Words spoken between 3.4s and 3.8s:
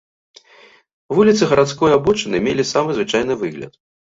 выгляд.